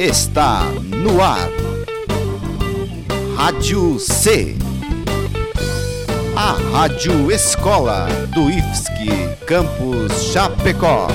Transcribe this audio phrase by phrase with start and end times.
[0.00, 0.62] está
[1.04, 1.50] no ar.
[3.36, 4.56] Rádio C.
[6.34, 11.06] A Rádio Escola do IFSC Campus Chapecó.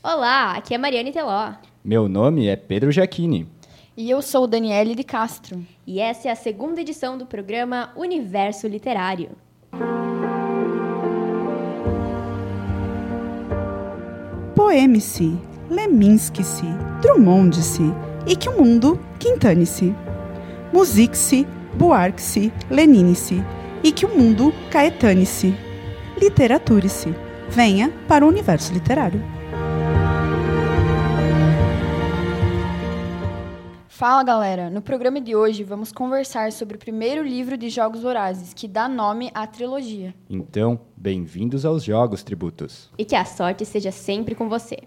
[0.00, 1.54] Olá, aqui é Mariane Teló.
[1.84, 3.48] Meu nome é Pedro Giacchini.
[3.96, 5.60] E eu sou Daniele de Castro.
[5.84, 9.30] E essa é a segunda edição do programa Universo Literário.
[14.64, 15.36] Poeme-se,
[15.68, 16.64] Leminski-se,
[17.02, 17.82] Drummond-se,
[18.26, 19.94] e que o mundo quintane-se.
[20.72, 23.44] Musique-se, Buarque-se, Lenine-se,
[23.82, 25.54] e que o mundo caetane-se.
[26.18, 27.14] Literature-se.
[27.50, 29.22] Venha para o universo literário.
[33.96, 34.68] Fala galera!
[34.70, 38.88] No programa de hoje vamos conversar sobre o primeiro livro de Jogos Vorazes, que dá
[38.88, 40.12] nome à trilogia.
[40.28, 42.90] Então, bem-vindos aos Jogos Tributos.
[42.98, 44.78] E que a sorte seja sempre com você.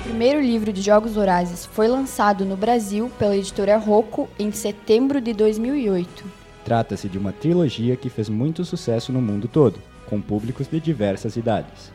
[0.00, 5.20] O primeiro livro de Jogos Vorazes foi lançado no Brasil pela editora Rocco em setembro
[5.20, 6.24] de 2008.
[6.64, 9.80] Trata-se de uma trilogia que fez muito sucesso no mundo todo,
[10.12, 11.90] com públicos de diversas idades.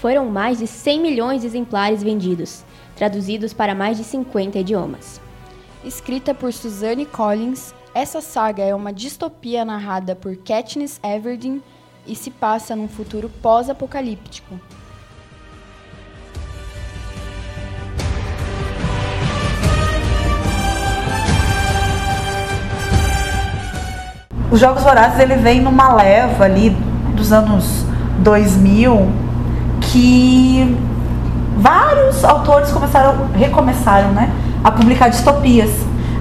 [0.00, 2.64] Foram mais de 100 milhões de exemplares vendidos,
[2.94, 5.20] traduzidos para mais de 50 idiomas.
[5.84, 11.60] Escrita por Suzanne Collins, essa saga é uma distopia narrada por Katniss Everdeen
[12.06, 14.60] e se passa num futuro pós-apocalíptico.
[24.52, 26.70] Os Jogos Vorazes ele vem numa leva ali
[27.16, 27.84] dos anos
[28.20, 29.08] 2000
[29.80, 30.76] que
[31.56, 34.30] vários autores começaram, recomeçaram, né,
[34.62, 35.70] a publicar distopias.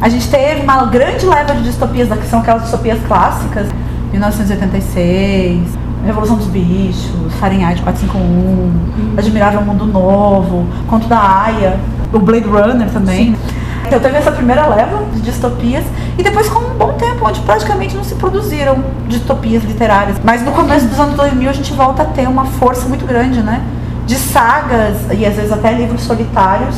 [0.02, 3.68] A gente teve uma grande leva de distopias, que são aquelas distopias clássicas,
[4.12, 5.62] 1986,
[6.06, 11.78] Revolução dos Bichos, Fahrenheit 451, Admirável Mundo Novo, Conto da Aya,
[12.14, 13.36] o Blade Runner também.
[13.36, 13.65] Sim.
[13.88, 15.84] Então teve essa primeira leva de distopias
[16.18, 20.18] e depois com um bom tempo onde praticamente não se produziram distopias literárias.
[20.24, 23.42] Mas no começo dos anos 2000 a gente volta a ter uma força muito grande,
[23.42, 23.62] né?
[24.06, 26.76] De sagas e às vezes até livros solitários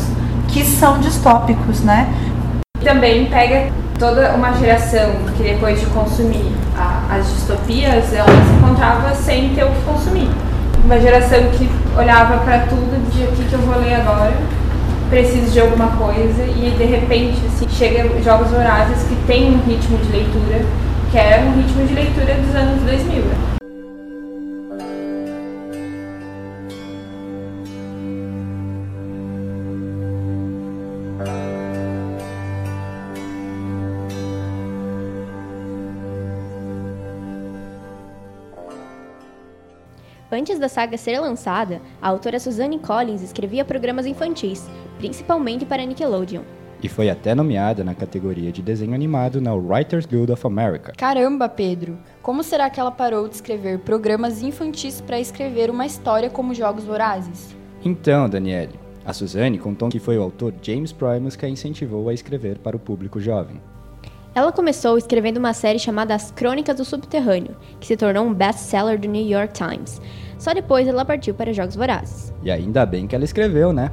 [0.50, 2.08] que são distópicos, né?
[2.84, 6.54] Também pega toda uma geração que depois de consumir
[7.10, 10.30] as distopias, ela se encontrava sem ter o que consumir.
[10.84, 14.34] Uma geração que olhava para tudo de o que, que eu vou ler agora
[15.10, 19.98] preciso de alguma coisa e de repente assim, chega jogos vorazes que tem um ritmo
[19.98, 20.66] de leitura
[21.12, 23.57] que é um ritmo de leitura dos anos 2000.
[40.38, 46.44] Antes da saga ser lançada, a autora Suzanne Collins escrevia programas infantis, principalmente para Nickelodeon.
[46.84, 50.94] E foi até nomeada na categoria de desenho animado na Writers Guild of America.
[50.96, 51.98] Caramba, Pedro!
[52.22, 56.84] Como será que ela parou de escrever programas infantis para escrever uma história como Jogos
[56.84, 57.56] Vorazes?
[57.84, 62.14] Então, Daniele, a Suzanne contou que foi o autor James Primus que a incentivou a
[62.14, 63.60] escrever para o público jovem.
[64.38, 69.00] Ela começou escrevendo uma série chamada As Crônicas do Subterrâneo, que se tornou um best-seller
[69.00, 70.00] do New York Times.
[70.40, 72.34] Só depois ela partiu para Jogos Vorazes.
[72.44, 73.92] E ainda bem que ela escreveu, né?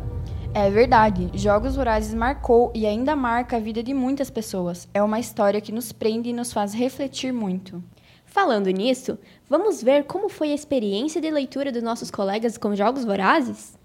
[0.53, 4.88] É verdade, Jogos Vorazes marcou e ainda marca a vida de muitas pessoas.
[4.94, 7.82] É uma história que nos prende e nos faz refletir muito.
[8.25, 9.19] Falando nisso,
[9.49, 13.76] vamos ver como foi a experiência de leitura dos nossos colegas com Jogos Vorazes?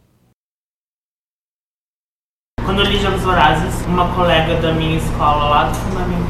[2.63, 6.28] Quando eu li Jogos Vorazes, uma colega da minha escola lá do Fundamental,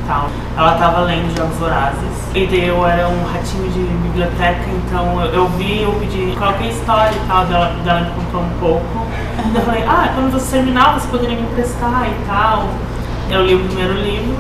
[0.58, 2.00] ela estava lendo Jogos Vorazes.
[2.34, 7.28] E eu era um ratinho de biblioteca, então eu, vi, eu pedi, coloquei história e
[7.28, 9.00] tal, dela, dela me contou um pouco.
[9.00, 9.52] Uhum.
[9.56, 12.68] Eu falei, ah, quando você terminar, você poderia me emprestar e tal.
[13.30, 14.36] Eu li o primeiro livro.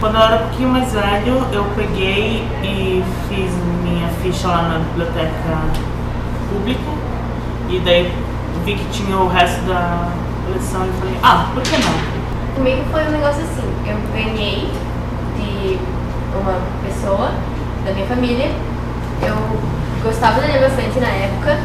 [0.00, 3.52] Quando eu era um pouquinho mais velho, eu peguei e fiz
[3.84, 5.58] minha ficha lá na biblioteca
[6.50, 6.80] pública.
[7.68, 8.12] E daí
[8.64, 10.08] vi que tinha o resto da
[10.46, 12.11] coleção e falei, ah, por que não?
[12.54, 14.70] Comigo foi um negócio assim, eu ganhei
[15.36, 15.78] de
[16.38, 17.30] uma pessoa
[17.84, 18.50] da minha família,
[19.22, 19.34] eu
[20.02, 21.56] gostava dele bastante na época,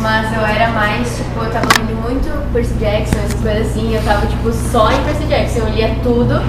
[0.00, 4.02] mas eu era mais, tipo, eu tava lendo muito Percy Jackson, essas coisas assim, eu
[4.04, 6.40] tava, tipo, só em Percy Jackson, eu lia tudo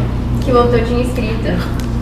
[0.44, 1.48] que o autor tinha escrito,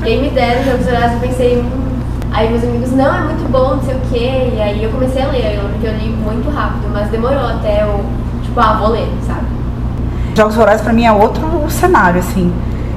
[0.03, 1.89] e aí me deram Jogos Horários, eu pensei, hum,
[2.31, 4.51] Aí meus amigos, não, é muito bom, não sei o quê.
[4.55, 5.55] E aí eu comecei a ler.
[5.55, 8.05] Eu lembro que eu li muito rápido, mas demorou até eu,
[8.43, 9.47] tipo, ah, vou ler, sabe?
[10.39, 12.49] Jogos Vorazes para mim é outro cenário, assim.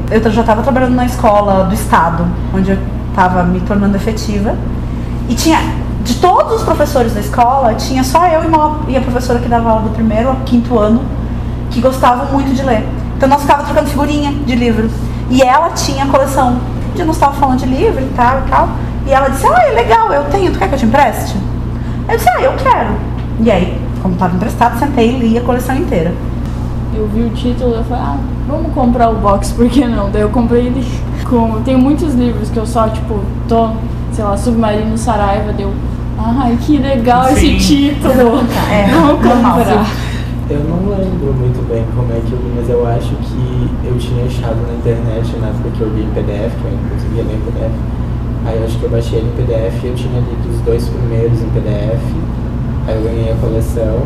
[0.09, 2.25] Eu já estava trabalhando na escola do estado,
[2.55, 2.79] onde eu
[3.11, 4.55] estava me tornando efetiva.
[5.29, 5.59] E tinha,
[6.05, 9.49] de todos os professores da escola, tinha só eu e, uma, e a professora que
[9.49, 11.03] dava aula do primeiro ao quinto ano
[11.69, 12.87] que gostavam muito de ler.
[13.17, 14.89] Então nós ficávamos trocando figurinha de livro.
[15.29, 16.61] E ela tinha a coleção.
[16.95, 18.69] Dia nós estávamos falando de livro e tal e tal.
[19.05, 21.37] E ela disse, ah, é legal, eu tenho, tu quer que eu te empreste?
[22.09, 22.95] Eu disse, ah, eu quero.
[23.41, 26.15] E aí, como estava emprestado, sentei e li a coleção inteira.
[26.95, 30.11] Eu vi o título e falei, ah, vamos comprar o box, por que não?
[30.11, 30.85] Daí eu comprei ele.
[31.29, 31.63] Com...
[31.63, 33.71] Tem muitos livros que eu só, tipo, tô,
[34.13, 35.73] sei lá, Submarino Saraiva, deu.
[36.19, 37.57] Ai, que legal Sim.
[37.57, 38.41] esse título!
[38.71, 39.87] É, vamos comprar.
[40.51, 43.97] Eu não lembro muito bem como é que eu li, mas eu acho que eu
[43.99, 47.23] tinha achado na internet na época que eu li em PDF, que eu ainda conseguia
[47.25, 47.73] ler em PDF.
[48.45, 50.89] Aí eu acho que eu baixei ele em PDF e eu tinha lido os dois
[50.89, 52.03] primeiros em PDF.
[52.87, 54.03] Aí eu ganhei a coleção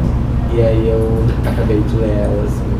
[0.54, 2.76] e aí eu acabei de ler ela assim.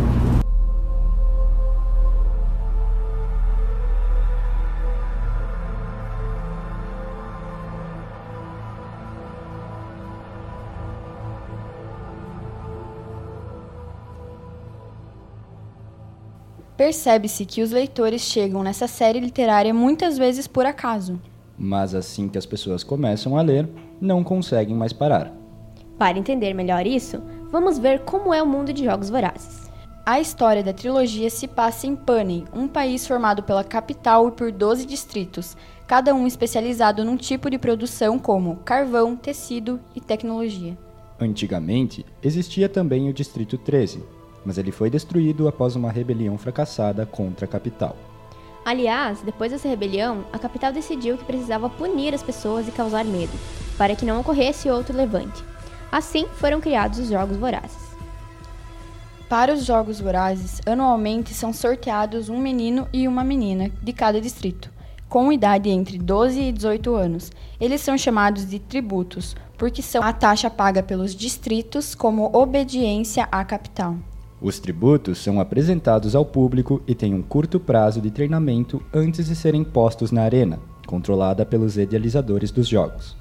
[16.77, 21.19] Percebe-se que os leitores chegam nessa série literária muitas vezes por acaso.
[21.59, 23.67] Mas assim que as pessoas começam a ler,
[24.01, 25.33] não conseguem mais parar.
[25.99, 29.71] Para entender melhor isso, vamos ver como é o mundo de Jogos Vorazes.
[30.05, 34.53] A história da trilogia se passa em Panem, um país formado pela capital e por
[34.53, 35.57] 12 distritos,
[35.87, 40.79] cada um especializado num tipo de produção como carvão, tecido e tecnologia.
[41.19, 44.05] Antigamente, existia também o Distrito 13,
[44.45, 47.97] mas ele foi destruído após uma rebelião fracassada contra a capital.
[48.65, 53.33] Aliás, depois dessa rebelião, a capital decidiu que precisava punir as pessoas e causar medo,
[53.79, 55.43] para que não ocorresse outro levante.
[55.97, 57.79] Assim foram criados os Jogos Vorazes.
[59.31, 64.71] Para os Jogos Vorazes, anualmente são sorteados um menino e uma menina de cada distrito,
[65.09, 67.33] com idade entre 12 e 18 anos.
[67.59, 73.43] Eles são chamados de tributos, porque são a taxa paga pelos distritos como obediência à
[73.43, 73.97] capital.
[74.39, 79.35] Os tributos são apresentados ao público e têm um curto prazo de treinamento antes de
[79.35, 83.17] serem postos na arena, controlada pelos idealizadores dos jogos.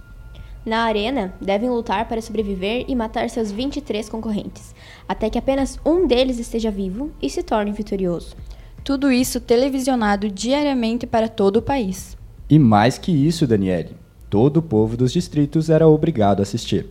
[0.66, 4.74] Na arena, devem lutar para sobreviver e matar seus 23 concorrentes,
[5.08, 8.36] até que apenas um deles esteja vivo e se torne vitorioso.
[8.84, 12.18] Tudo isso televisionado diariamente para todo o país.
[12.50, 13.96] E mais que isso, Daniele,
[14.28, 16.88] todo o povo dos distritos era obrigado a assistir.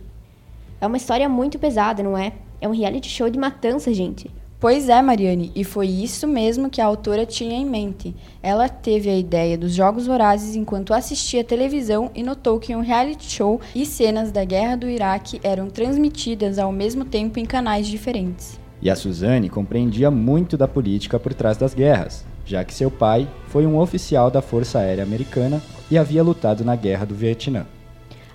[0.79, 2.33] É uma história muito pesada, não é?
[2.61, 4.31] É um reality show de matança, gente.
[4.65, 8.15] Pois é, Mariane, e foi isso mesmo que a autora tinha em mente.
[8.41, 13.31] Ela teve a ideia dos Jogos Vorazes enquanto assistia televisão e notou que um reality
[13.31, 18.59] show e cenas da guerra do Iraque eram transmitidas ao mesmo tempo em canais diferentes.
[18.81, 23.29] E a Suzane compreendia muito da política por trás das guerras, já que seu pai
[23.49, 27.67] foi um oficial da Força Aérea Americana e havia lutado na Guerra do Vietnã.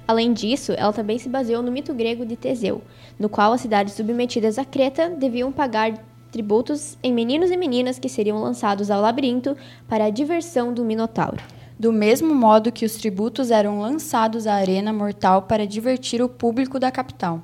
[0.06, 2.82] Além disso, ela também se baseou no mito grego de Teseu,
[3.18, 5.92] no qual as cidades submetidas a Creta deviam pagar
[6.30, 9.56] tributos em meninos e meninas que seriam lançados ao labirinto
[9.88, 11.42] para a diversão do Minotauro.
[11.78, 16.78] Do mesmo modo que os tributos eram lançados à arena mortal para divertir o público
[16.78, 17.42] da capital.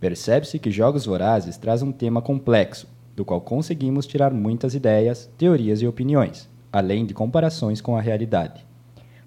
[0.00, 5.80] Percebe-se que Jogos Vorazes traz um tema complexo, do qual conseguimos tirar muitas ideias, teorias
[5.80, 8.66] e opiniões, além de comparações com a realidade.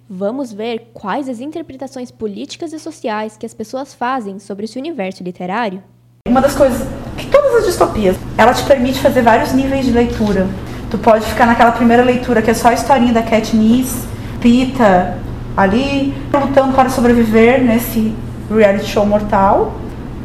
[0.09, 5.24] Vamos ver quais as interpretações políticas e sociais que as pessoas fazem sobre esse universo
[5.24, 5.83] literário?
[6.27, 6.86] Uma das coisas
[7.17, 10.48] que todas as distopias, ela te permite fazer vários níveis de leitura.
[10.91, 14.05] Tu pode ficar naquela primeira leitura que é só a historinha da Katniss,
[14.39, 15.17] Pita,
[15.55, 18.13] ali lutando para sobreviver nesse
[18.50, 19.74] reality show mortal,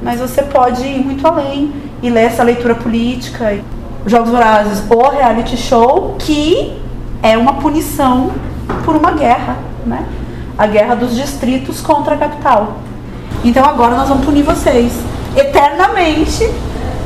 [0.03, 3.59] mas você pode ir muito além e ler essa leitura política,
[4.05, 6.77] Jogos Vorazes ou reality show que
[7.23, 8.33] é uma punição
[8.85, 9.57] por uma guerra,
[9.87, 10.05] né?
[10.59, 12.79] A guerra dos distritos contra a capital.
[13.45, 14.93] Então agora nós vamos punir vocês
[15.37, 16.51] eternamente,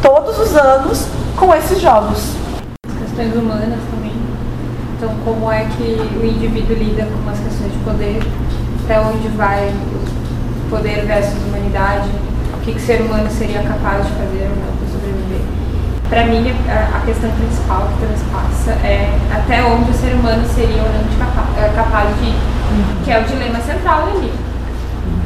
[0.03, 1.07] todos os anos,
[1.37, 2.35] com esses jogos.
[2.99, 4.13] questões humanas também.
[4.97, 8.23] Então, como é que o indivíduo lida com as questões de poder,
[8.85, 12.09] até onde vai o poder versus humanidade,
[12.55, 15.41] o que, que o ser humano seria capaz de fazer ou não para sobreviver.
[16.09, 20.89] Para mim, a, questão principal que transpassa é até onde o ser humano seria ou
[20.89, 21.07] não
[21.63, 22.37] é, capaz de ir,
[23.05, 24.56] que é o dilema central livro.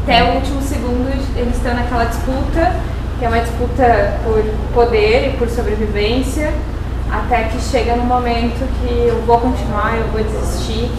[0.03, 2.73] Até o último segundo, eles estão naquela disputa,
[3.19, 4.43] que é uma disputa por
[4.73, 6.53] poder e por sobrevivência,
[7.11, 10.91] até que chega no momento que eu vou continuar, eu vou desistir.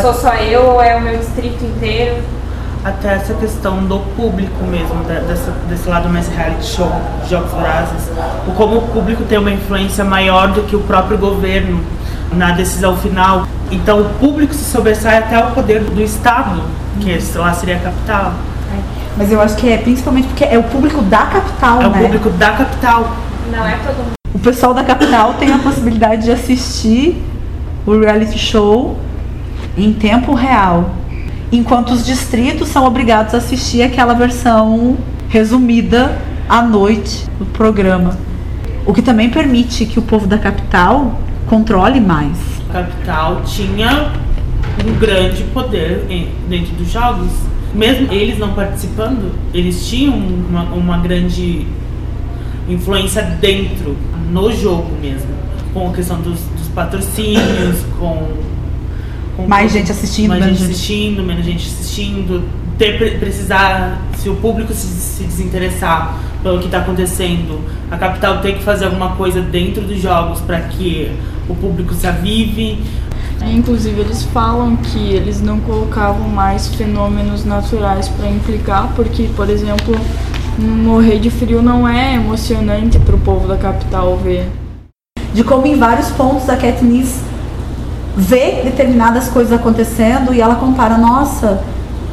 [0.00, 2.22] Sou só eu ou é o meu distrito inteiro?
[2.84, 6.92] Até essa questão do público mesmo, dessa, desse lado mais reality show,
[7.30, 8.10] Jogos Vorazes.
[8.46, 11.82] O como o público tem uma influência maior do que o próprio governo
[12.36, 13.46] na decisão final.
[13.70, 16.62] Então o público se sobressai até o poder do Estado,
[17.00, 18.34] que lá seria a capital.
[19.16, 22.02] Mas eu acho que é principalmente porque é o público da capital, É o né?
[22.02, 23.16] público da capital.
[23.50, 24.12] Não é todo mundo.
[24.34, 27.22] O pessoal da capital tem a possibilidade de assistir
[27.86, 28.98] o reality show
[29.76, 30.90] em tempo real,
[31.52, 34.96] enquanto os distritos são obrigados a assistir aquela versão
[35.28, 38.16] resumida à noite do programa.
[38.86, 42.36] O que também permite que o povo da capital controle mais.
[42.70, 44.12] A capital tinha
[44.86, 46.04] um grande poder
[46.48, 47.28] dentro dos jogos.
[47.74, 51.66] Mesmo eles não participando, eles tinham uma, uma grande
[52.68, 53.96] influência dentro,
[54.30, 55.28] no jogo mesmo.
[55.72, 58.28] Com a questão dos, dos patrocínios, com,
[59.36, 62.48] com Mais gente assistindo, mais menos gente assistindo, menos gente assistindo.
[62.78, 67.58] Ter, pre- precisar, se o público se, se desinteressar pelo que está acontecendo,
[67.90, 71.10] a capital tem que fazer alguma coisa dentro dos jogos para que
[71.48, 72.84] o público se avive.
[73.42, 79.94] Inclusive, eles falam que eles não colocavam mais fenômenos naturais para implicar, porque, por exemplo,
[80.58, 84.48] morrer de frio não é emocionante para o povo da capital ver.
[85.32, 87.20] de como em vários pontos a Katniss
[88.16, 91.60] vê determinadas coisas acontecendo e ela compara, nossa,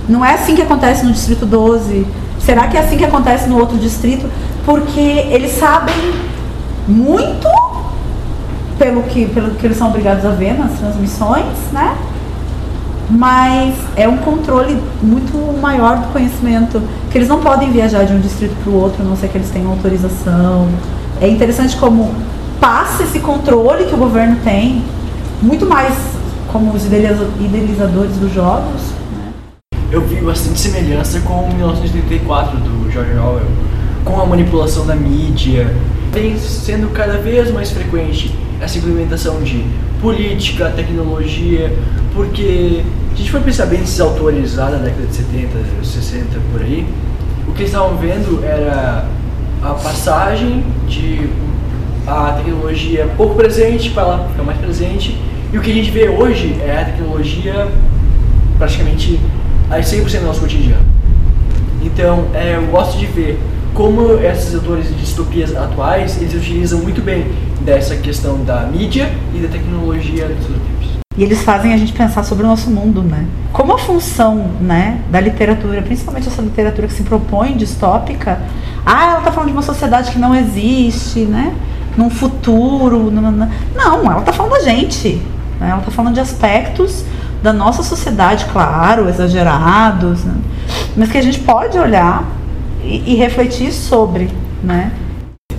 [0.10, 2.06] não é assim que acontece no distrito 12.
[2.52, 4.30] Será que é assim que acontece no outro distrito?
[4.66, 5.96] Porque eles sabem
[6.86, 7.48] muito
[8.78, 11.96] pelo que, pelo que eles são obrigados a ver nas transmissões, né?
[13.10, 18.20] Mas é um controle muito maior do conhecimento, que eles não podem viajar de um
[18.20, 20.68] distrito para o outro, a não ser que eles tenham autorização.
[21.22, 22.14] É interessante como
[22.60, 24.84] passa esse controle que o governo tem,
[25.42, 25.94] muito mais
[26.52, 28.91] como os idealiza- idealizadores dos jogos.
[29.92, 33.46] Eu vi bastante semelhança com 1984 do George Orwell,
[34.06, 35.76] com a manipulação da mídia.
[36.14, 39.66] Vem sendo cada vez mais frequente essa implementação de
[40.02, 41.76] política, tecnologia,
[42.14, 45.50] porque a gente for pensar bem esses autores lá da década de 70,
[45.84, 46.88] 60 por aí,
[47.48, 49.06] o que eles estavam vendo era
[49.62, 51.30] a passagem de
[52.08, 55.18] a tecnologia pouco presente para ela ficar mais presente,
[55.52, 57.68] e o que a gente vê hoje é a tecnologia
[58.58, 59.20] praticamente
[59.72, 60.86] a 100% do nosso cotidiano.
[61.82, 63.40] Então, é, eu gosto de ver
[63.74, 69.40] como esses autores de distopias atuais, eles utilizam muito bem dessa questão da mídia e
[69.40, 71.02] da tecnologia dos seus.
[71.18, 73.26] E eles fazem a gente pensar sobre o nosso mundo, né?
[73.52, 78.40] Como a função, né, da literatura, principalmente essa literatura que se propõe distópica,
[78.86, 81.54] ah, ela tá falando de uma sociedade que não existe, né?
[81.98, 83.50] Num futuro, nananã.
[83.76, 85.22] não, ela tá falando da gente,
[85.60, 85.70] né?
[85.70, 87.04] Ela tá falando de aspectos
[87.42, 90.36] da nossa sociedade, claro, exagerados, né?
[90.96, 92.24] mas que a gente pode olhar
[92.84, 94.30] e, e refletir sobre,
[94.64, 94.92] né?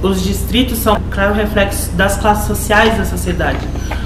[0.00, 3.60] Os distritos são, claro, reflexos das classes sociais da sociedade.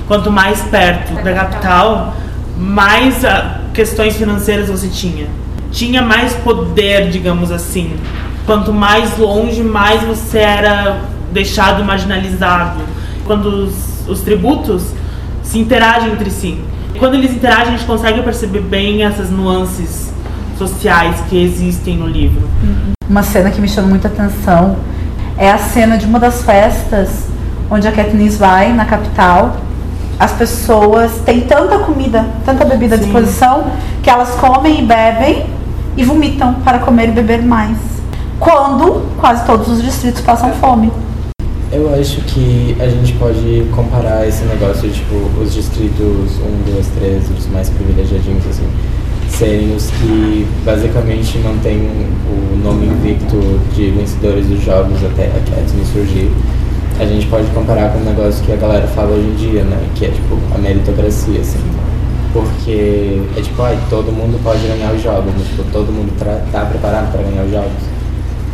[0.07, 2.15] Quanto mais perto da capital,
[2.57, 5.27] mais ah, questões financeiras você tinha.
[5.73, 7.97] Tinha mais poder, digamos assim.
[8.45, 11.01] Quanto mais longe, mais você era
[11.33, 12.81] deixado marginalizado.
[13.27, 14.83] Quando os, os tributos
[15.43, 16.61] se interagem entre si.
[16.99, 20.11] Quando eles interagem, a gente consegue perceber bem essas nuances
[20.57, 22.49] sociais que existem no livro.
[23.09, 24.77] Uma cena que me chama muita atenção
[25.37, 27.27] é a cena de uma das festas
[27.71, 29.57] onde a Katniss vai na capital.
[30.19, 33.67] As pessoas têm tanta comida, tanta bebida à disposição
[34.03, 35.47] que elas comem e bebem
[35.97, 37.77] e vomitam para comer e beber mais.
[38.41, 40.91] Quando quase todos os distritos passam fome.
[41.73, 47.25] Eu acho que a gente pode comparar esse negócio, tipo, os distritos 1, 2, 3,
[47.37, 48.69] os mais privilegiadinhos, assim,
[49.29, 53.37] serem os que basicamente não têm o nome invicto
[53.75, 56.31] de vencedores dos jogos até a Katniss surgir.
[57.01, 59.77] A gente pode comparar com um negócio que a galera fala hoje em dia, né?
[59.97, 61.59] Que é, tipo, a meritocracia, assim.
[62.33, 66.13] Porque é tipo, ai, todo mundo pode ganhar os jogos, mas, tipo, todo mundo
[66.53, 67.83] tá preparado para ganhar os jogos.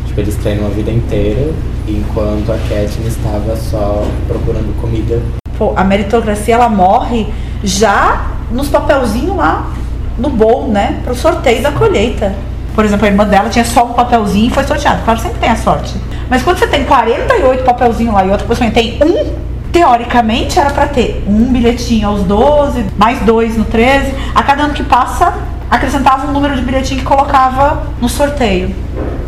[0.06, 1.52] Tipo, eles treinam a vida inteira,
[1.86, 5.20] enquanto a Katniss estava só procurando comida.
[5.58, 7.26] Pô, a meritocracia ela morre
[7.62, 9.70] já nos papelzinhos lá
[10.18, 11.00] no bowl, né?
[11.02, 12.34] Para o sorteio da colheita.
[12.74, 15.02] Por exemplo, a irmã dela tinha só um papelzinho e foi sorteado.
[15.04, 15.94] Claro, sempre tem a sorte.
[16.28, 19.34] Mas quando você tem 48 papelzinhos lá e outra pessoa tem um,
[19.70, 24.14] teoricamente era para ter um bilhetinho aos 12, mais dois no 13.
[24.34, 25.34] A cada ano que passa,
[25.70, 28.74] acrescentava um número de bilhetinho que colocava no sorteio.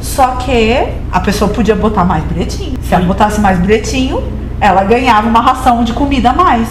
[0.05, 2.79] Só que a pessoa podia botar mais bilhetinho.
[2.83, 4.23] Se ela botasse mais bilhetinho,
[4.61, 6.69] ela ganhava uma ração de comida a mais.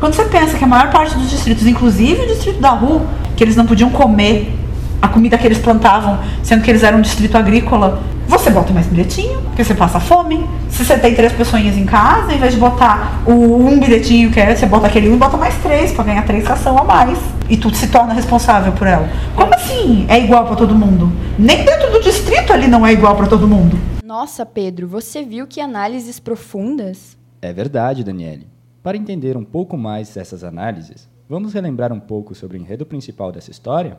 [0.00, 3.02] Quando você pensa que a maior parte dos distritos, inclusive o distrito da Rua,
[3.36, 4.58] que eles não podiam comer
[5.00, 8.86] a comida que eles plantavam, sendo que eles eram um distrito agrícola, você bota mais
[8.86, 10.48] bilhetinho, porque você passa fome.
[10.68, 14.40] Se você tem três pessoinhas em casa, em vez de botar o um bilhetinho que
[14.40, 17.18] é, você bota aquele um e bota mais três, para ganhar três ração a mais.
[17.48, 19.08] E tu se torna responsável por ela.
[19.36, 21.12] Como assim é igual para todo mundo?
[21.38, 23.78] Nem dentro do distrito ali não é igual para todo mundo.
[24.02, 27.16] Nossa, Pedro, você viu que análises profundas?
[27.42, 28.46] É verdade, Daniele.
[28.82, 33.32] Para entender um pouco mais dessas análises, vamos relembrar um pouco sobre o enredo principal
[33.32, 33.98] dessa história?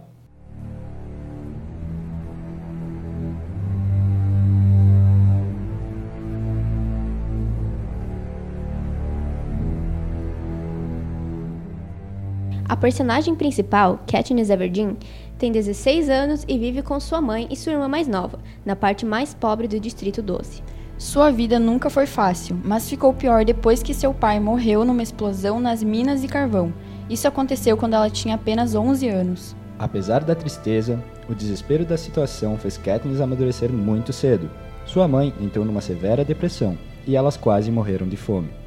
[12.67, 14.97] A personagem principal, Katniss Everdeen,
[15.37, 19.05] tem 16 anos e vive com sua mãe e sua irmã mais nova, na parte
[19.05, 20.63] mais pobre do Distrito 12.
[20.97, 25.59] Sua vida nunca foi fácil, mas ficou pior depois que seu pai morreu numa explosão
[25.59, 26.73] nas minas de carvão.
[27.07, 29.55] Isso aconteceu quando ela tinha apenas 11 anos.
[29.77, 34.49] Apesar da tristeza, o desespero da situação fez Katniss amadurecer muito cedo.
[34.87, 38.64] Sua mãe entrou numa severa depressão e elas quase morreram de fome.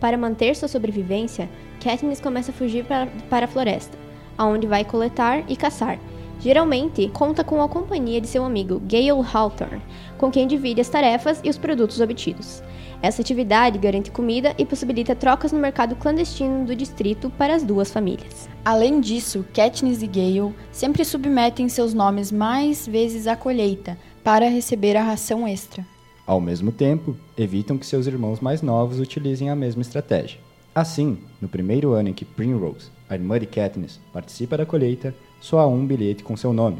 [0.00, 3.96] Para manter sua sobrevivência, Katniss começa a fugir para, a floresta,
[4.36, 5.98] aonde vai coletar e caçar.
[6.40, 9.82] Geralmente, conta com a companhia de seu amigo Gale Hawthorne,
[10.16, 12.62] com quem divide as tarefas e os produtos obtidos.
[13.02, 17.90] Essa atividade garante comida e possibilita trocas no mercado clandestino do distrito para as duas
[17.90, 18.48] famílias.
[18.64, 24.96] Além disso, Katniss e Gale sempre submetem seus nomes mais vezes à colheita para receber
[24.96, 25.84] a ração extra.
[26.30, 30.38] Ao mesmo tempo, evitam que seus irmãos mais novos utilizem a mesma estratégia.
[30.72, 35.58] Assim, no primeiro ano em que Primrose, a irmã de Katniss, participa da colheita, só
[35.58, 36.76] há um bilhete com seu nome.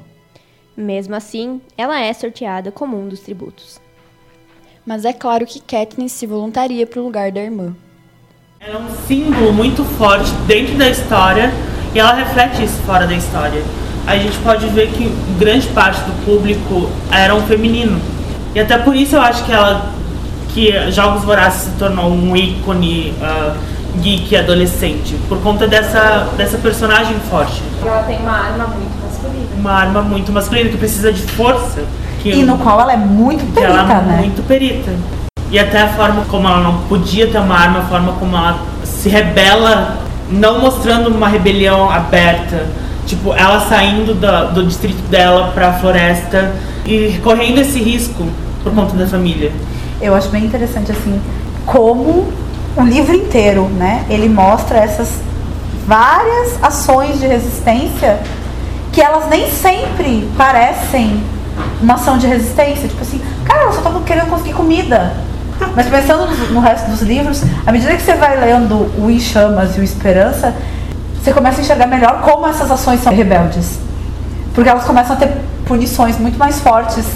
[0.76, 3.80] Mesmo assim, ela é sorteada como um dos tributos.
[4.86, 7.74] Mas é claro que Katniss se voluntaria para o lugar da irmã.
[8.60, 11.50] Ela é um símbolo muito forte dentro da história
[11.92, 13.64] e ela reflete isso fora da história.
[14.06, 15.08] A gente pode ver que
[15.40, 18.19] grande parte do público era um feminino.
[18.54, 19.86] E até por isso eu acho que ela
[20.52, 23.52] que Jogos Vorazes se tornou um ícone uh,
[24.02, 27.62] geek adolescente por conta dessa dessa personagem forte.
[27.84, 29.46] Ela tem uma arma muito masculina.
[29.56, 31.82] Uma arma muito masculina que precisa de força.
[32.22, 34.16] Que E no qual ela é muito perita, ela é né?
[34.18, 34.90] muito perita.
[35.50, 38.58] E até a forma como ela não podia ter uma arma, a forma como ela
[38.84, 39.98] se rebela,
[40.30, 42.66] não mostrando uma rebelião aberta.
[43.06, 46.52] Tipo, ela saindo da- do distrito dela pra floresta
[46.84, 48.26] e correndo esse risco
[48.62, 49.52] por conta da família.
[50.00, 51.20] Eu acho bem interessante assim
[51.66, 52.32] como
[52.76, 54.04] o livro inteiro, né?
[54.08, 55.20] Ele mostra essas
[55.86, 58.20] várias ações de resistência
[58.92, 61.22] que elas nem sempre parecem
[61.80, 65.14] uma ação de resistência, tipo assim, cara, eu só tava querendo conseguir comida.
[65.76, 69.76] Mas pensando no, resto dos livros, à medida que você vai lendo o Em Chamas
[69.76, 70.54] e o Esperança,
[71.22, 73.78] você começa a enxergar melhor como essas ações são rebeldes.
[74.54, 75.36] Porque elas começam a ter
[75.70, 77.06] punições muito mais fortes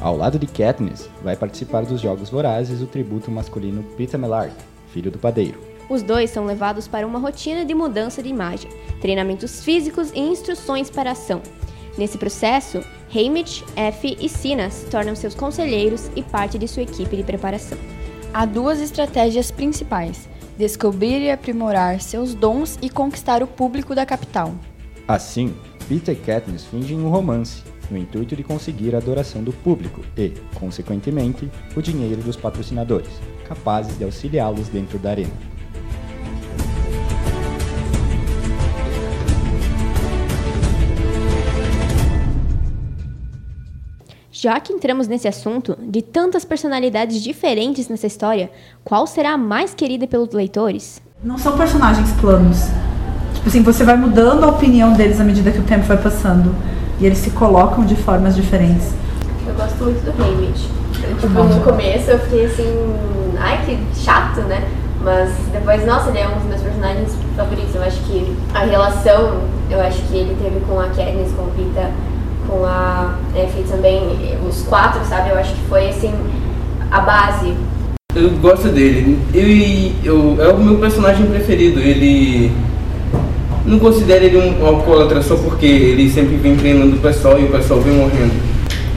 [0.00, 4.54] Ao lado de Katniss, vai participar dos Jogos Vorazes o tributo masculino Peter Mellard,
[4.88, 5.58] filho do padeiro.
[5.88, 8.70] Os dois são levados para uma rotina de mudança de imagem,
[9.02, 11.42] treinamentos físicos e instruções para a ação.
[11.96, 12.82] Nesse processo,
[13.14, 17.78] Haymitch, F e Sina se tornam seus conselheiros e parte de sua equipe de preparação.
[18.32, 24.52] Há duas estratégias principais: descobrir e aprimorar seus dons e conquistar o público da capital.
[25.06, 25.54] Assim,
[25.88, 30.32] Peter e Katniss fingem um romance, no intuito de conseguir a adoração do público e,
[30.54, 33.12] consequentemente, o dinheiro dos patrocinadores,
[33.46, 35.54] capazes de auxiliá-los dentro da arena.
[44.44, 48.50] Já que entramos nesse assunto, de tantas personalidades diferentes nessa história,
[48.84, 51.00] qual será a mais querida pelos leitores?
[51.22, 52.66] não são personagens planos.
[53.32, 56.54] Tipo assim, você vai mudando a opinião deles à medida que o tempo vai passando.
[57.00, 58.92] E eles se colocam de formas diferentes.
[59.46, 60.68] Eu gosto muito do Haymitch.
[61.22, 62.94] Tipo, no começo eu fiquei assim,
[63.38, 64.62] ai que chato, né?
[65.02, 67.74] Mas depois, nossa, ele é um dos meus personagens favoritos.
[67.74, 71.50] Eu acho que a relação, eu acho que ele teve com a Katniss, com o
[71.56, 71.90] Pita,
[72.46, 74.02] com a Effie também,
[74.46, 75.30] os quatro, sabe?
[75.30, 76.12] Eu acho que foi assim,
[76.90, 77.54] a base.
[78.14, 79.18] Eu gosto dele.
[79.32, 81.80] Ele eu, é o meu personagem preferido.
[81.80, 82.52] Ele.
[83.66, 87.50] Não considero ele um alcoólatra só porque ele sempre vem treinando o pessoal e o
[87.50, 88.34] pessoal vem morrendo.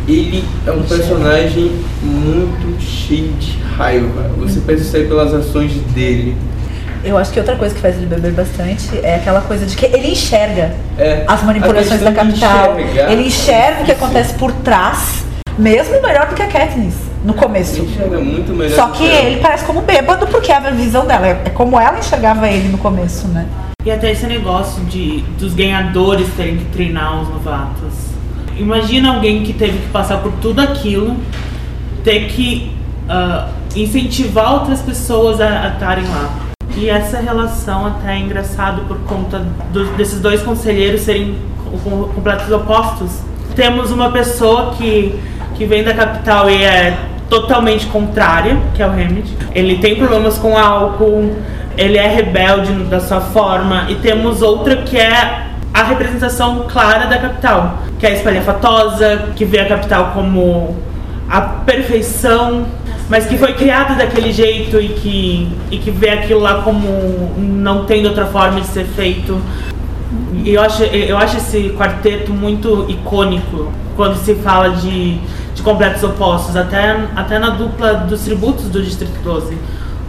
[0.08, 1.72] Ele é um personagem
[2.04, 4.30] muito cheio de raiva.
[4.40, 6.36] Você percebe pelas ações dele.
[7.08, 9.86] Eu acho que outra coisa que faz ele beber bastante é aquela coisa de que
[9.86, 12.78] ele enxerga É, as manipulações da capital.
[12.78, 15.24] enxergar Ele enxerga o que acontece por trás,
[15.58, 16.96] mesmo melhor do que a Katniss.
[17.24, 17.78] no começo.
[17.78, 21.06] Ele enxerga muito melhor Só do que ele parece como bêbado porque é a visão
[21.06, 21.28] dela.
[21.28, 23.46] É é como ela enxergava ele no começo, né?
[23.86, 27.94] E até esse negócio de dos ganhadores terem que treinar os novatos.
[28.58, 31.16] Imagina alguém que teve que passar por tudo aquilo,
[32.04, 32.76] ter que
[33.08, 36.47] ah, incentivar outras pessoas a a estarem lá.
[36.80, 39.40] E essa relação até é engraçado por conta
[39.74, 43.20] do- desses dois conselheiros serem co- co- completos opostos.
[43.56, 45.20] Temos uma pessoa que,
[45.56, 46.96] que vem da capital e é
[47.30, 49.24] totalmente contrária, que é o Hammond.
[49.56, 51.36] Ele tem problemas com álcool,
[51.76, 53.88] ele é rebelde da sua forma.
[53.90, 59.60] E temos outra que é a representação clara da capital, que é espalhafatosa, que vê
[59.62, 60.76] a capital como
[61.30, 62.66] a perfeição,
[63.10, 67.86] mas que foi criada daquele jeito e que, e que vê aquilo lá como não
[67.86, 69.40] tendo outra forma de ser feito.
[70.44, 75.18] E eu acho, eu acho esse quarteto muito icônico quando se fala de,
[75.56, 79.58] de completos opostos, até, até na dupla dos tributos do Distrito 12,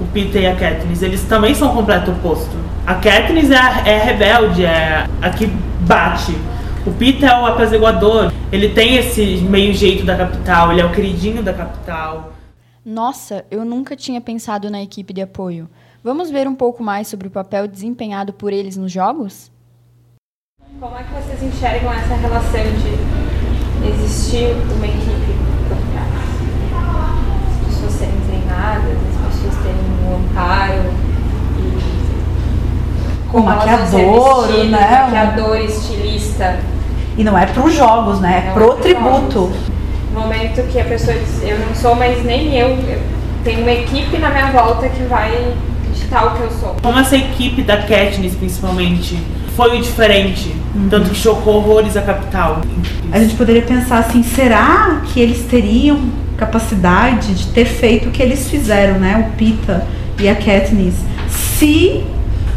[0.01, 2.55] o Peter e a Katniss, eles também são completo oposto.
[2.87, 5.47] A Katniss é, a- é a rebelde, é a que
[5.81, 6.37] bate.
[6.87, 10.91] O Peter é o apaziguador, ele tem esse meio jeito da capital, ele é o
[10.91, 12.33] queridinho da capital.
[12.90, 15.68] Nossa, eu nunca tinha pensado na equipe de apoio.
[16.03, 19.53] Vamos ver um pouco mais sobre o papel desempenhado por eles nos jogos?
[20.81, 25.35] Como é que vocês enxergam essa relação de existir uma equipe
[25.68, 26.14] por trás?
[27.61, 30.90] As pessoas serem treinadas, as pessoas terem um amparo
[31.59, 35.03] e Com maquiador, vestidas, né?
[35.03, 36.59] Maquiador, estilista.
[37.18, 38.38] E não é pros jogos, né?
[38.38, 39.40] É Não é pro tributo.
[39.40, 39.78] No
[40.12, 43.01] momento que a pessoa diz, eu não sou mais nem eu, eu
[43.44, 45.55] tenho uma equipe na minha volta que vai
[45.94, 46.77] ditar o que eu sou.
[46.83, 49.18] Como essa equipe da Katniss, principalmente,
[49.57, 50.55] foi o diferente,
[50.88, 52.61] tanto que chocou horrores a capital.
[53.11, 55.99] A gente poderia pensar assim, será que eles teriam
[56.37, 59.29] capacidade de ter feito o que eles fizeram, né?
[59.29, 59.85] O Pita
[60.21, 60.94] e a Katniss,
[61.29, 62.05] se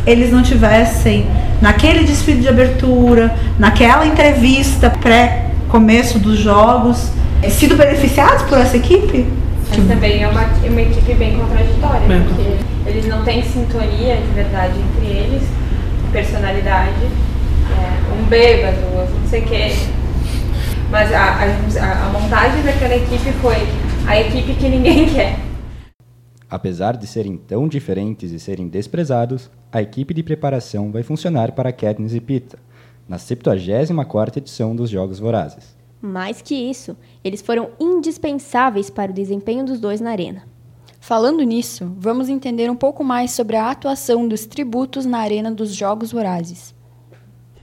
[0.05, 1.25] eles não tivessem
[1.61, 7.11] naquele desfile de abertura, naquela entrevista pré-começo dos jogos,
[7.49, 9.25] sido beneficiados por essa equipe?
[9.69, 14.27] Mas também é uma, uma equipe bem contraditória, Bem porque eles não têm sintonia de
[14.33, 15.43] verdade entre eles,
[16.11, 17.05] personalidade,
[17.71, 18.77] é, um bêbado,
[19.19, 19.71] não sei o quê.
[20.89, 23.55] Mas a, a, a montagem daquela equipe foi
[24.05, 25.39] a equipe que ninguém quer.
[26.49, 31.71] Apesar de serem tão diferentes e serem desprezados, a equipe de preparação vai funcionar para
[31.71, 32.59] Katniss e Pita,
[33.07, 35.80] na 74ª edição dos Jogos Vorazes.
[36.01, 40.43] Mais que isso, eles foram indispensáveis para o desempenho dos dois na arena.
[40.99, 45.73] Falando nisso, vamos entender um pouco mais sobre a atuação dos tributos na arena dos
[45.73, 46.73] Jogos Vorazes.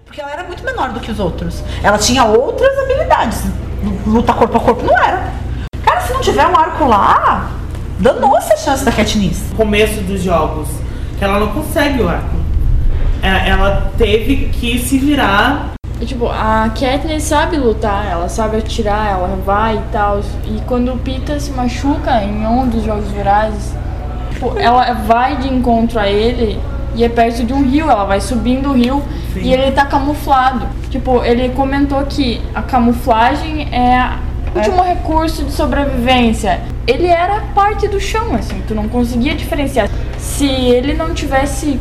[0.05, 1.63] Porque ela era muito menor do que os outros.
[1.83, 3.43] Ela tinha outras habilidades.
[4.07, 5.33] Luta corpo a corpo não era.
[5.85, 7.53] Cara, se não tiver um arco lá,
[8.01, 9.53] danou-se a chance da Katniss.
[9.57, 10.69] começo dos jogos,
[11.19, 12.37] que ela não consegue o arco.
[13.23, 15.73] É, Ela teve que se virar.
[16.07, 20.21] Tipo, a Katniss sabe lutar, ela sabe atirar, ela vai e tal.
[20.45, 23.75] E quando o Pita se machuca em um dos jogos vorazes,
[24.31, 26.61] tipo, ela vai de encontro a ele
[26.95, 29.03] e é perto de um rio, ela vai subindo o rio
[29.37, 30.67] e ele tá camuflado.
[30.89, 34.19] Tipo, ele comentou que a camuflagem é
[34.55, 36.61] o último recurso de sobrevivência.
[36.87, 39.89] Ele era parte do chão, assim, tu não conseguia diferenciar.
[40.17, 41.79] Se ele não tivesse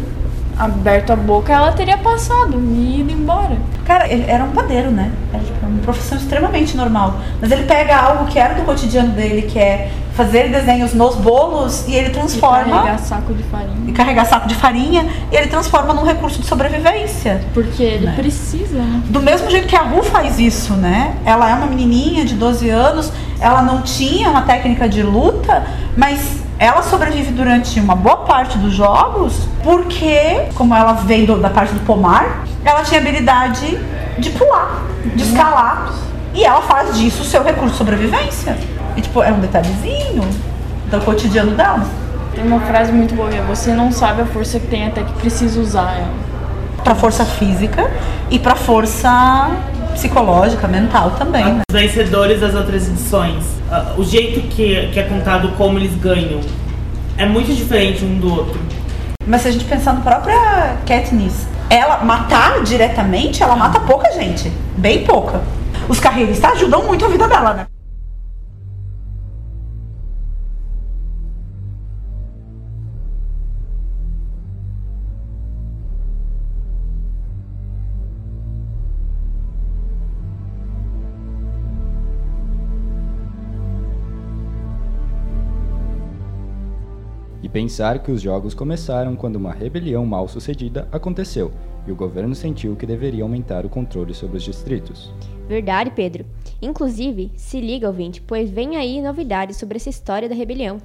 [0.58, 3.58] aberto a boca, ela teria passado e ido embora.
[3.88, 5.10] Cara, ele era um padeiro, né?
[5.34, 7.22] Era tipo, uma profissão extremamente normal.
[7.40, 11.88] Mas ele pega algo que era do cotidiano dele, que é fazer desenhos nos bolos,
[11.88, 12.68] e ele transforma.
[12.68, 13.78] E carregar saco de farinha.
[13.88, 17.40] e carregar saco de farinha, e ele transforma num recurso de sobrevivência.
[17.54, 18.14] Porque ele Né?
[18.16, 19.02] precisa, né?
[19.06, 21.16] Do mesmo jeito que a Ru faz isso, né?
[21.24, 25.64] Ela é uma menininha de 12 anos, ela não tinha uma técnica de luta,
[25.96, 31.50] mas ela sobrevive durante uma boa parte dos jogos porque, como ela veio do- da
[31.50, 33.78] parte do pomar, ela tinha habilidade
[34.18, 34.82] de pular,
[35.16, 35.94] de escalar,
[36.34, 38.58] e ela faz disso o seu recurso de sobrevivência.
[38.96, 40.24] E, tipo, é um detalhezinho
[40.90, 41.86] do cotidiano dela.
[42.34, 45.14] Tem uma frase muito boa, é, você não sabe a força que tem até que
[45.14, 46.28] precisa usar ela.
[46.84, 47.90] Pra força física
[48.30, 49.50] e pra força
[49.98, 51.62] psicológica, mental também, né?
[51.70, 56.40] Os vencedores das outras edições, ah, o jeito que, que é contado como eles ganham
[57.18, 58.60] é muito diferente um do outro.
[59.26, 64.52] Mas se a gente pensar na própria Katniss, ela matar diretamente, ela mata pouca gente.
[64.78, 65.42] Bem pouca.
[65.90, 67.68] Os carreiristas ajudam muito a vida dela, né?
[87.58, 91.52] Pensar que os jogos começaram quando uma rebelião mal sucedida aconteceu
[91.88, 95.12] e o governo sentiu que deveria aumentar o controle sobre os distritos.
[95.48, 96.24] Verdade, Pedro.
[96.62, 100.78] Inclusive, se liga, ouvinte, pois vem aí novidades sobre essa história da rebelião.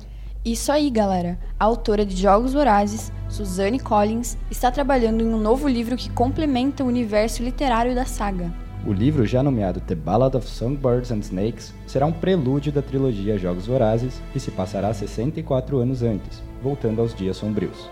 [0.42, 1.38] Isso aí, galera.
[1.60, 6.82] A autora de Jogos Vorazes, Suzanne Collins, está trabalhando em um novo livro que complementa
[6.82, 8.50] o universo literário da saga.
[8.84, 13.38] O livro, já nomeado The Ballad of Songbirds and Snakes, será um prelúdio da trilogia
[13.38, 17.88] Jogos Vorazes e se passará 64 anos antes, voltando aos dias sombrios.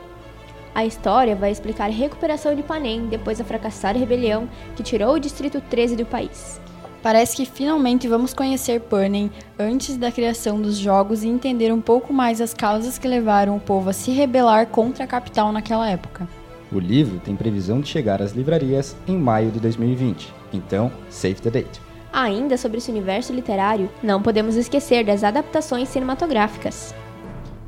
[0.75, 5.21] A história vai explicar a recuperação de Panem depois da fracassada rebelião que tirou o
[5.21, 6.61] Distrito 13 do país.
[7.01, 12.13] Parece que finalmente vamos conhecer Panem antes da criação dos jogos e entender um pouco
[12.13, 16.29] mais as causas que levaram o povo a se rebelar contra a capital naquela época.
[16.73, 21.51] O livro tem previsão de chegar às livrarias em maio de 2020, então save the
[21.51, 21.81] date.
[22.13, 26.95] Ainda sobre esse universo literário, não podemos esquecer das adaptações cinematográficas.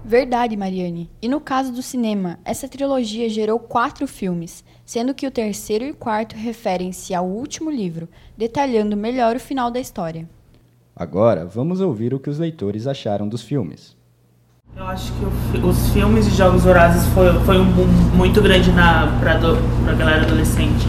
[0.04, 1.08] Verdade, Mariane.
[1.22, 5.92] E no caso do cinema, essa trilogia gerou quatro filmes, sendo que o terceiro e
[5.92, 10.28] quarto referem-se ao último livro, detalhando melhor o final da história.
[10.94, 13.96] Agora, vamos ouvir o que os leitores acharam dos filmes.
[14.76, 18.70] Eu acho que o, os filmes de Jogos Vorazes foi, foi um boom muito grande
[18.72, 20.86] para a galera adolescente.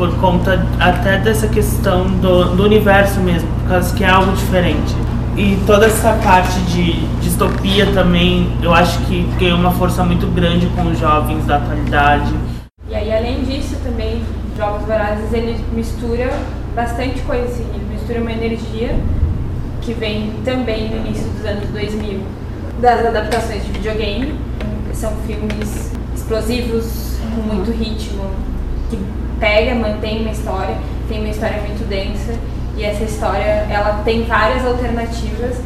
[0.00, 4.96] Por conta até dessa questão do, do universo mesmo, por causa que é algo diferente.
[5.36, 10.68] E toda essa parte de distopia também, eu acho que ganhou uma força muito grande
[10.68, 12.32] com os jovens da atualidade.
[12.88, 14.22] E aí, além disso, também,
[14.56, 16.30] Jogos Vorazes, ele mistura
[16.74, 18.98] bastante coisa, assim, ele mistura uma energia
[19.82, 22.22] que vem também no início dos anos 2000,
[22.80, 24.34] das adaptações de videogame,
[24.94, 28.30] são filmes explosivos, com muito ritmo,
[28.88, 28.98] que
[29.40, 30.76] pega, mantém uma história,
[31.08, 32.34] tem uma história muito densa,
[32.76, 35.56] e essa história, ela tem várias alternativas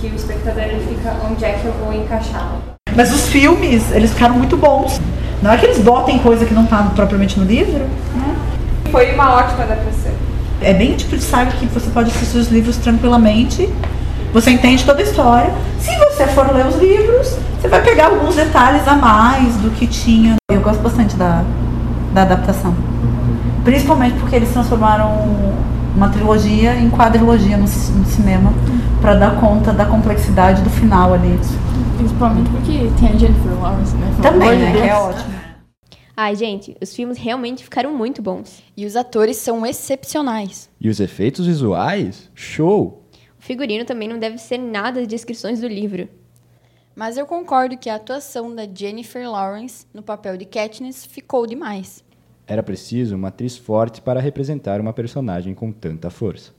[0.00, 2.52] que o espectador ele fica, onde é que eu vou encaixar?
[2.94, 5.00] Mas os filmes, eles ficaram muito bons.
[5.42, 7.80] Não é que eles botem coisa que não está propriamente no livro,
[8.14, 8.36] né?
[8.90, 10.12] Foi uma ótima adaptação.
[10.60, 13.68] É bem tipo de sabe que você pode assistir os livros tranquilamente.
[14.32, 15.52] Você entende toda a história.
[15.78, 19.86] Se você for ler os livros, você vai pegar alguns detalhes a mais do que
[19.86, 20.36] tinha.
[20.50, 21.44] Eu gosto bastante da,
[22.14, 22.74] da adaptação.
[23.64, 25.10] Principalmente porque eles transformaram
[25.94, 28.52] uma trilogia em quadrilogia no, no cinema
[29.00, 31.38] para dar conta da complexidade do final ali.
[31.96, 34.14] Principalmente porque tem a Jennifer Lawrence, né?
[34.22, 34.72] Também, né?
[34.72, 35.34] Que é ótimo.
[36.16, 38.62] Ai, gente, os filmes realmente ficaram muito bons.
[38.76, 40.70] E os atores são excepcionais.
[40.80, 42.30] E os efeitos visuais?
[42.34, 43.02] Show!
[43.38, 46.08] O figurino também não deve ser nada de descrições do livro.
[46.94, 52.04] Mas eu concordo que a atuação da Jennifer Lawrence no papel de Katniss ficou demais.
[52.46, 56.52] Era preciso uma atriz forte para representar uma personagem com tanta força.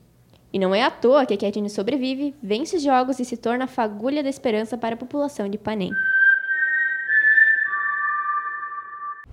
[0.51, 3.63] E não é à toa que a Katniss sobrevive, vence os jogos e se torna
[3.63, 5.91] a fagulha da esperança para a população de Panem.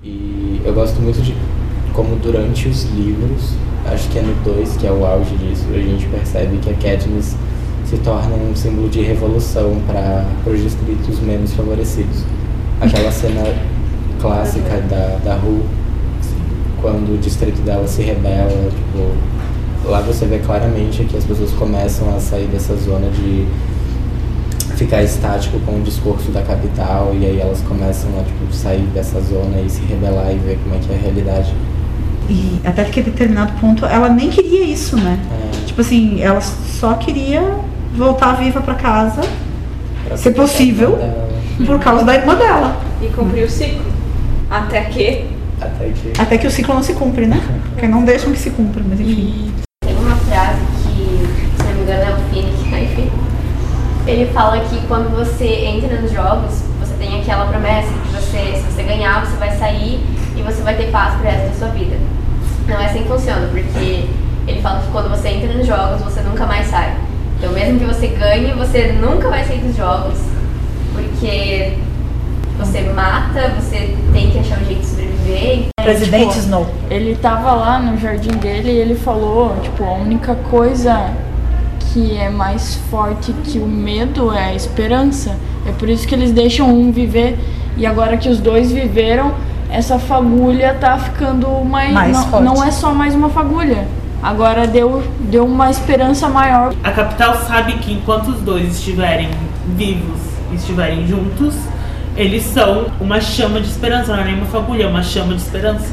[0.02, 1.32] E eu gosto muito de
[1.94, 3.54] como durante os livros,
[3.92, 6.74] acho que é no 2 que é o auge disso, a gente percebe que a
[6.74, 7.36] Katniss
[7.92, 12.24] se torna um símbolo de revolução para os distritos menos favorecidos.
[12.81, 13.42] Aquela cena
[14.18, 15.61] clássica da, da Ru,
[16.81, 22.16] quando o distrito dela se rebela, tipo, lá você vê claramente que as pessoas começam
[22.16, 23.46] a sair dessa zona de
[24.74, 29.20] ficar estático com o discurso da capital e aí elas começam a tipo, sair dessa
[29.20, 31.52] zona e se rebelar e ver como é que é a realidade.
[32.31, 35.18] E até que determinado ponto ela nem queria isso, né?
[35.31, 35.66] É.
[35.66, 39.22] Tipo assim, ela só queria voltar viva para casa,
[40.07, 40.98] Pra se possível,
[41.64, 42.76] por causa da irmã dela.
[43.00, 43.85] E cumprir o ciclo.
[44.50, 47.40] Até que Até que Até que o ciclo não se cumpre, né?
[47.70, 49.52] Porque não deixam que se cumpra, mas enfim.
[49.85, 51.26] Tem uma frase que,
[51.57, 52.85] se não me engano, é o Phoenix, né?
[52.85, 53.11] enfim.
[54.07, 58.72] Ele fala que quando você entra nos jogos, você tem aquela promessa que você, se
[58.72, 60.00] você ganhar, você vai sair
[60.37, 61.96] e você vai ter paz pro resto da sua vida.
[62.66, 64.09] Não é assim que funciona, porque
[64.46, 66.96] ele fala que quando você entra nos jogos, você nunca mais sai.
[67.42, 70.16] Então, mesmo que você ganhe, você nunca vai sair dos jogos,
[70.92, 71.76] porque
[72.57, 75.64] você mata, você tem que achar um jeito de sobreviver.
[75.83, 76.66] Presidente tipo, Snow.
[76.88, 81.11] Ele tava lá no jardim dele e ele falou, tipo, a única coisa
[81.92, 85.37] que é mais forte que o medo é a esperança.
[85.66, 87.37] É por isso que eles deixam um viver
[87.76, 89.35] e agora que os dois viveram,
[89.68, 92.44] essa fagulha tá ficando mais, Mais não, forte.
[92.44, 93.85] não é só mais uma fagulha.
[94.22, 96.72] Agora deu, deu uma esperança maior.
[96.85, 99.28] A capital sabe que enquanto os dois estiverem
[99.76, 100.20] vivos,
[100.52, 101.56] estiverem juntos,
[102.16, 105.42] eles são uma chama de esperança, não é nem uma fagulha, é uma chama de
[105.42, 105.92] esperança.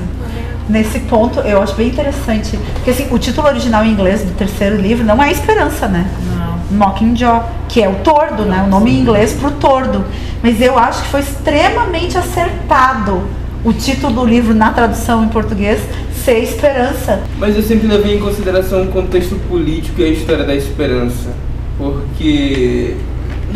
[0.68, 2.56] Nesse ponto, eu acho bem interessante.
[2.76, 6.08] Porque assim, o título original em inglês do terceiro livro não é esperança, né?
[6.28, 6.78] Não.
[6.78, 8.64] Mockingjay, que é o tordo, né?
[8.68, 10.06] O nome em inglês para o tordo.
[10.44, 13.24] Mas eu acho que foi extremamente acertado
[13.64, 15.82] o título do livro na tradução em português
[16.24, 17.22] ser Esperança.
[17.38, 21.30] Mas eu sempre levei em consideração o contexto político e a história da esperança.
[21.78, 22.96] Porque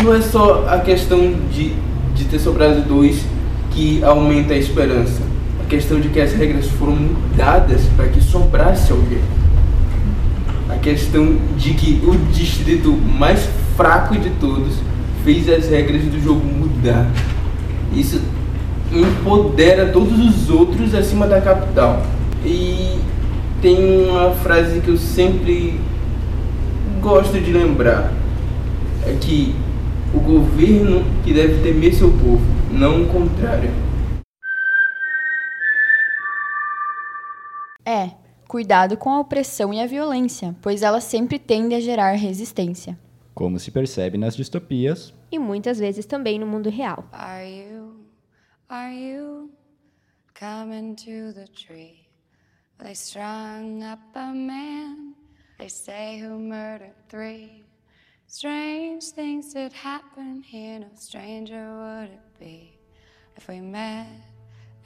[0.01, 1.73] não é só a questão de,
[2.15, 3.23] de ter sobrado dois
[3.71, 5.21] que aumenta a esperança.
[5.63, 9.21] A questão de que as regras foram mudadas para que sobrasse alguém.
[10.69, 14.73] A questão de que o distrito mais fraco de todos
[15.23, 17.09] fez as regras do jogo mudar.
[17.93, 18.21] Isso
[18.99, 22.01] empodera todos os outros acima da capital.
[22.45, 22.99] E
[23.62, 25.79] tem uma frase que eu sempre
[27.01, 28.12] gosto de lembrar.
[29.06, 29.56] É que
[30.13, 33.69] o governo que deve temer seu povo, não o contrário.
[37.86, 38.12] É,
[38.47, 42.97] cuidado com a opressão e a violência, pois ela sempre tende a gerar resistência.
[43.34, 47.06] Como se percebe nas distopias e muitas vezes também no mundo real.
[47.12, 47.83] Are you,
[48.73, 49.51] are you
[50.33, 52.07] coming to the tree?
[52.79, 55.13] They strung up a man,
[55.59, 57.63] they say who murdered three.
[58.25, 62.75] Strange things that happen here, no stranger would it be
[63.38, 64.07] if we met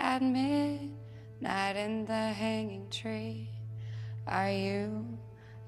[0.02, 3.48] at midnight in the hanging tree.
[4.28, 5.18] Are you,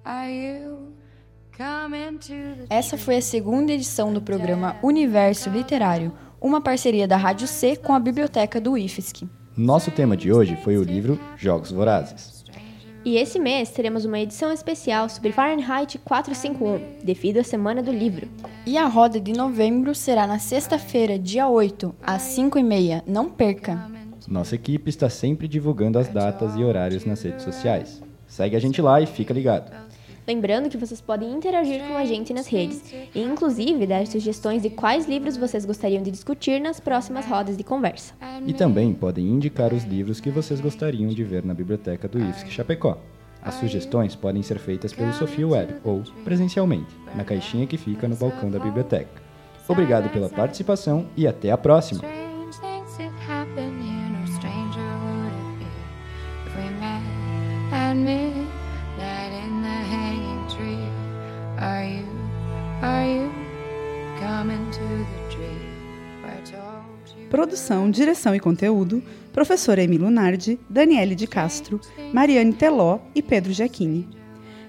[0.05, 0.93] are you
[1.57, 7.17] coming to the Essa foi a segunda edição do programa Universo Literário, uma parceria da
[7.17, 9.27] Rádio C com a Biblioteca do IFSC.
[9.55, 12.45] Nosso tema de hoje foi o livro Jogos Vorazes.
[13.03, 18.27] E esse mês teremos uma edição especial sobre Fahrenheit 451, devido à Semana do Livro.
[18.65, 23.03] E a roda de novembro será na sexta-feira, dia 8, às 5h30.
[23.07, 23.89] Não perca!
[24.27, 28.01] Nossa equipe está sempre divulgando as datas e horários nas redes sociais.
[28.27, 29.88] Segue a gente lá e fica ligado.
[30.29, 32.93] Lembrando que vocês podem interagir com a gente nas redes.
[33.15, 37.63] E, inclusive, dar sugestões de quais livros vocês gostariam de discutir nas próximas rodas de
[37.63, 38.13] conversa.
[38.45, 42.51] E também podem indicar os livros que vocês gostariam de ver na biblioteca do IFSC
[42.51, 42.99] Chapecó.
[43.41, 48.15] As sugestões podem ser feitas pelo Sofia Web ou presencialmente, na caixinha que fica no
[48.15, 49.23] balcão da biblioteca.
[49.67, 52.03] Obrigado pela participação e até a próxima!
[67.29, 71.79] Produção, direção e conteúdo, professora Emílio Nardi, Daniele de Castro,
[72.11, 74.07] Mariane Teló e Pedro Giacchini.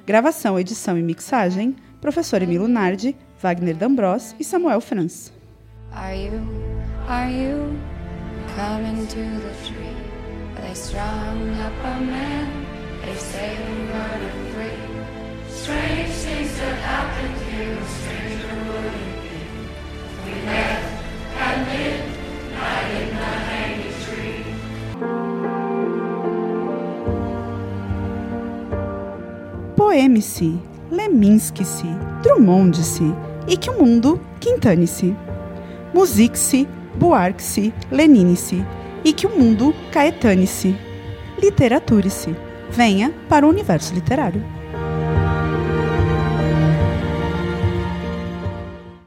[0.06, 5.32] Gravação, edição e mixagem, professor Emílio Nardi, Wagner D'Ambros e Samuel Franz.
[5.92, 6.40] Are you,
[7.08, 7.76] are you
[8.54, 9.96] coming to the tree?
[10.60, 12.46] They strung up a man,
[13.02, 14.90] they say we murdered three.
[15.48, 16.80] Strange things that
[17.50, 18.19] here, no
[29.76, 30.58] Poeme-se,
[30.90, 31.86] Leminski-se,
[32.22, 33.12] Drummond-se
[33.48, 35.16] e que o mundo quintane-se.
[35.92, 38.64] Musique-se, Buarque-se, Lenine-se
[39.04, 40.76] e que o mundo caetane-se.
[41.42, 42.36] Literature-se.
[42.70, 44.59] Venha para o universo literário.